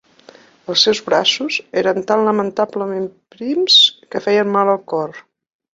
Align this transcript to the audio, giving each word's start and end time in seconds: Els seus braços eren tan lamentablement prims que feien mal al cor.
Els 0.73 0.85
seus 0.87 1.01
braços 1.09 1.59
eren 1.83 2.01
tan 2.13 2.23
lamentablement 2.29 3.07
prims 3.37 3.79
que 4.13 4.27
feien 4.29 4.55
mal 4.59 4.75
al 4.77 4.87
cor. 4.95 5.21